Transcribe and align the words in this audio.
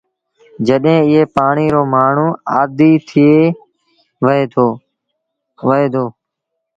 جڏهيݩ 0.65 1.05
ايئي 1.07 1.21
پآڻيٚ 1.35 1.73
رو 1.73 1.81
مآڻهوٚٚݩ 1.93 2.39
آديٚ 2.59 3.03
ٿئي 3.07 3.33
وهي 5.65 5.85
دو۔ 5.93 6.05